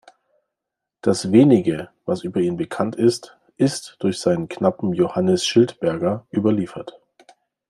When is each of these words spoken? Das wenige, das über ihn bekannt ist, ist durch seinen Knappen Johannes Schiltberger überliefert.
Das 1.01 1.31
wenige, 1.31 1.89
das 2.07 2.23
über 2.23 2.39
ihn 2.39 2.57
bekannt 2.57 2.95
ist, 2.95 3.37
ist 3.57 3.97
durch 3.99 4.19
seinen 4.19 4.49
Knappen 4.49 4.93
Johannes 4.93 5.45
Schiltberger 5.45 6.25
überliefert. 6.33 6.99